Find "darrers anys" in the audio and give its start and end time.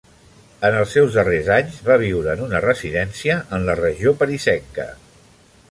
1.17-1.77